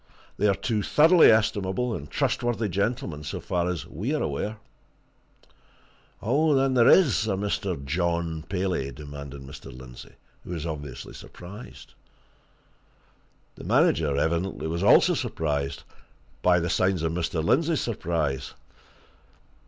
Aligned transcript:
They 0.37 0.47
are 0.47 0.55
two 0.55 0.81
thoroughly 0.81 1.29
estimable 1.31 1.93
and 1.93 2.09
trustworthy 2.09 2.67
gentlemen, 2.69 3.21
so 3.23 3.39
far 3.39 3.69
as 3.69 3.85
we 3.85 4.15
are 4.15 4.23
aware." 4.23 4.57
"Then 6.23 6.73
there 6.73 6.87
is 6.89 7.27
a 7.27 7.35
Mr. 7.35 7.85
John 7.85 8.41
Paley?" 8.49 8.91
demanded 8.91 9.41
Mr. 9.43 9.71
Lindsey, 9.71 10.13
who 10.43 10.49
was 10.53 10.65
obviously 10.65 11.13
surprised. 11.13 11.93
The 13.53 13.63
manager, 13.63 14.17
evidently, 14.17 14.65
was 14.65 14.81
also 14.81 15.13
surprised 15.13 15.83
by 16.41 16.59
the 16.59 16.67
signs 16.71 17.03
of 17.03 17.11
Mr. 17.11 17.43
Lindsey's 17.43 17.81
surprise. 17.81 18.55